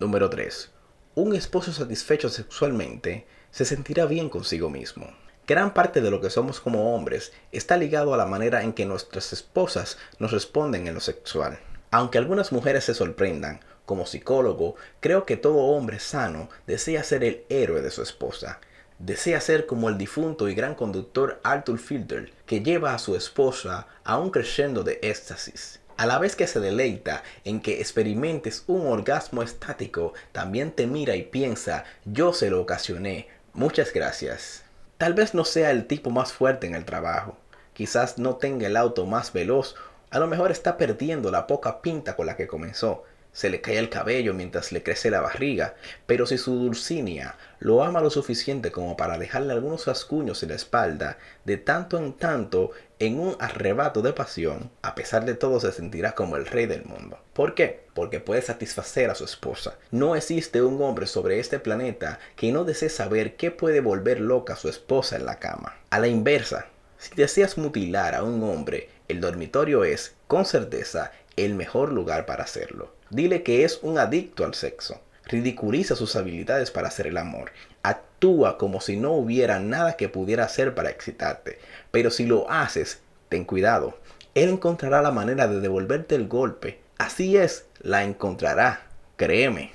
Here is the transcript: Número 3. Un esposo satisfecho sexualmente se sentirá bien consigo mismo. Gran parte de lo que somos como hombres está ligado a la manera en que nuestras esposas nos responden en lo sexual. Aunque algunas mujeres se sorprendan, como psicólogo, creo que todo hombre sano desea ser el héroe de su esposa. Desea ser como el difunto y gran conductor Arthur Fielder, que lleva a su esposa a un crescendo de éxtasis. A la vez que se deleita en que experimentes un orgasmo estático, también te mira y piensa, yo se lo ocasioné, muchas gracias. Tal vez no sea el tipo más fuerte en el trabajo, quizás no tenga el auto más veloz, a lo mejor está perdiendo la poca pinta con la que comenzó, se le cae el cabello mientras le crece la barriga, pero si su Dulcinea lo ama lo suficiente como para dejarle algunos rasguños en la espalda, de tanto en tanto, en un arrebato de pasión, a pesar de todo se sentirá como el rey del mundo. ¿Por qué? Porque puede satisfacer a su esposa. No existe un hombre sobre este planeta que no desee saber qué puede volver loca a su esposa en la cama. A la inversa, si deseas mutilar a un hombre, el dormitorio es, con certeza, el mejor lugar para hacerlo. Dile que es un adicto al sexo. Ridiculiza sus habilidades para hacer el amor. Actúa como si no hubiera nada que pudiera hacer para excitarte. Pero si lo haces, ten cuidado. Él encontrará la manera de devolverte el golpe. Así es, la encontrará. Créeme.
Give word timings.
Número 0.00 0.30
3. 0.30 0.70
Un 1.16 1.34
esposo 1.34 1.72
satisfecho 1.72 2.28
sexualmente 2.28 3.26
se 3.50 3.64
sentirá 3.64 4.06
bien 4.06 4.28
consigo 4.28 4.70
mismo. 4.70 5.08
Gran 5.44 5.74
parte 5.74 6.00
de 6.00 6.12
lo 6.12 6.20
que 6.20 6.30
somos 6.30 6.60
como 6.60 6.94
hombres 6.94 7.32
está 7.50 7.76
ligado 7.76 8.14
a 8.14 8.16
la 8.16 8.24
manera 8.24 8.62
en 8.62 8.74
que 8.74 8.86
nuestras 8.86 9.32
esposas 9.32 9.98
nos 10.20 10.30
responden 10.30 10.86
en 10.86 10.94
lo 10.94 11.00
sexual. 11.00 11.58
Aunque 11.90 12.18
algunas 12.18 12.52
mujeres 12.52 12.84
se 12.84 12.94
sorprendan, 12.94 13.58
como 13.86 14.06
psicólogo, 14.06 14.76
creo 15.00 15.26
que 15.26 15.36
todo 15.36 15.56
hombre 15.56 15.98
sano 15.98 16.48
desea 16.68 17.02
ser 17.02 17.24
el 17.24 17.44
héroe 17.48 17.82
de 17.82 17.90
su 17.90 18.00
esposa. 18.00 18.60
Desea 19.00 19.40
ser 19.40 19.66
como 19.66 19.88
el 19.88 19.98
difunto 19.98 20.48
y 20.48 20.54
gran 20.54 20.76
conductor 20.76 21.40
Arthur 21.42 21.80
Fielder, 21.80 22.30
que 22.46 22.60
lleva 22.60 22.94
a 22.94 23.00
su 23.00 23.16
esposa 23.16 23.88
a 24.04 24.16
un 24.18 24.30
crescendo 24.30 24.84
de 24.84 25.00
éxtasis. 25.02 25.80
A 25.98 26.06
la 26.06 26.20
vez 26.20 26.36
que 26.36 26.46
se 26.46 26.60
deleita 26.60 27.24
en 27.44 27.60
que 27.60 27.80
experimentes 27.80 28.62
un 28.68 28.86
orgasmo 28.86 29.42
estático, 29.42 30.14
también 30.30 30.70
te 30.70 30.86
mira 30.86 31.16
y 31.16 31.24
piensa, 31.24 31.82
yo 32.04 32.32
se 32.32 32.50
lo 32.50 32.60
ocasioné, 32.60 33.26
muchas 33.52 33.92
gracias. 33.92 34.62
Tal 34.96 35.14
vez 35.14 35.34
no 35.34 35.44
sea 35.44 35.72
el 35.72 35.88
tipo 35.88 36.10
más 36.10 36.32
fuerte 36.32 36.68
en 36.68 36.76
el 36.76 36.84
trabajo, 36.84 37.36
quizás 37.72 38.16
no 38.16 38.36
tenga 38.36 38.68
el 38.68 38.76
auto 38.76 39.06
más 39.06 39.32
veloz, 39.32 39.74
a 40.10 40.20
lo 40.20 40.28
mejor 40.28 40.52
está 40.52 40.76
perdiendo 40.76 41.32
la 41.32 41.48
poca 41.48 41.82
pinta 41.82 42.14
con 42.14 42.26
la 42.26 42.36
que 42.36 42.46
comenzó, 42.46 43.02
se 43.38 43.50
le 43.50 43.60
cae 43.60 43.78
el 43.78 43.88
cabello 43.88 44.34
mientras 44.34 44.72
le 44.72 44.82
crece 44.82 45.12
la 45.12 45.20
barriga, 45.20 45.76
pero 46.06 46.26
si 46.26 46.36
su 46.38 46.56
Dulcinea 46.56 47.36
lo 47.60 47.84
ama 47.84 48.00
lo 48.00 48.10
suficiente 48.10 48.72
como 48.72 48.96
para 48.96 49.16
dejarle 49.16 49.52
algunos 49.52 49.86
rasguños 49.86 50.42
en 50.42 50.48
la 50.48 50.56
espalda, 50.56 51.18
de 51.44 51.56
tanto 51.56 51.98
en 51.98 52.14
tanto, 52.14 52.72
en 52.98 53.20
un 53.20 53.36
arrebato 53.38 54.02
de 54.02 54.12
pasión, 54.12 54.72
a 54.82 54.96
pesar 54.96 55.24
de 55.24 55.34
todo 55.34 55.60
se 55.60 55.70
sentirá 55.70 56.16
como 56.16 56.34
el 56.34 56.46
rey 56.46 56.66
del 56.66 56.84
mundo. 56.84 57.20
¿Por 57.32 57.54
qué? 57.54 57.84
Porque 57.94 58.18
puede 58.18 58.42
satisfacer 58.42 59.08
a 59.08 59.14
su 59.14 59.24
esposa. 59.24 59.78
No 59.92 60.16
existe 60.16 60.60
un 60.60 60.82
hombre 60.82 61.06
sobre 61.06 61.38
este 61.38 61.60
planeta 61.60 62.18
que 62.34 62.50
no 62.50 62.64
desee 62.64 62.88
saber 62.88 63.36
qué 63.36 63.52
puede 63.52 63.80
volver 63.80 64.18
loca 64.18 64.54
a 64.54 64.56
su 64.56 64.68
esposa 64.68 65.14
en 65.14 65.26
la 65.26 65.38
cama. 65.38 65.76
A 65.90 66.00
la 66.00 66.08
inversa, 66.08 66.66
si 66.98 67.14
deseas 67.14 67.56
mutilar 67.56 68.16
a 68.16 68.24
un 68.24 68.42
hombre, 68.42 68.88
el 69.06 69.20
dormitorio 69.20 69.84
es, 69.84 70.16
con 70.26 70.44
certeza, 70.44 71.12
el 71.36 71.54
mejor 71.54 71.92
lugar 71.92 72.26
para 72.26 72.42
hacerlo. 72.42 72.97
Dile 73.10 73.42
que 73.42 73.64
es 73.64 73.80
un 73.82 73.98
adicto 73.98 74.44
al 74.44 74.54
sexo. 74.54 75.00
Ridiculiza 75.24 75.96
sus 75.96 76.16
habilidades 76.16 76.70
para 76.70 76.88
hacer 76.88 77.06
el 77.06 77.16
amor. 77.16 77.52
Actúa 77.82 78.58
como 78.58 78.80
si 78.80 78.96
no 78.96 79.12
hubiera 79.12 79.58
nada 79.58 79.96
que 79.96 80.08
pudiera 80.08 80.44
hacer 80.44 80.74
para 80.74 80.90
excitarte. 80.90 81.58
Pero 81.90 82.10
si 82.10 82.26
lo 82.26 82.50
haces, 82.50 83.00
ten 83.28 83.44
cuidado. 83.44 83.98
Él 84.34 84.50
encontrará 84.50 85.02
la 85.02 85.10
manera 85.10 85.48
de 85.48 85.60
devolverte 85.60 86.14
el 86.14 86.28
golpe. 86.28 86.80
Así 86.98 87.36
es, 87.36 87.66
la 87.80 88.04
encontrará. 88.04 88.82
Créeme. 89.16 89.72